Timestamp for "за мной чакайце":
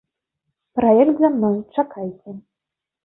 1.25-2.37